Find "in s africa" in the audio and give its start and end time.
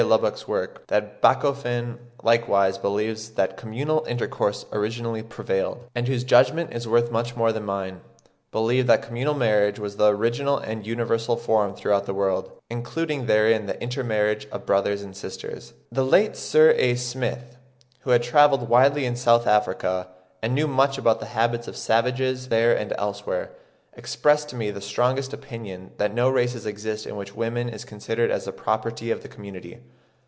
19.05-20.07